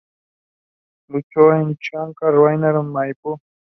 Luchó 1.09 1.53
en 1.53 1.77
Cancha 1.91 2.21
Rayada 2.31 2.79
y 2.79 2.83
Maipú. 2.85 3.37